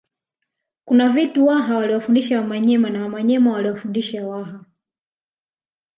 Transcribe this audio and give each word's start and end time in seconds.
Kuna 0.85 1.09
vitu 1.09 1.45
Waha 1.45 1.77
waliwafundisha 1.77 2.41
Wamanyema 2.41 2.89
na 2.89 3.01
Wamanyema 3.03 3.53
waliwafundisha 3.53 4.27
Waha 4.27 4.65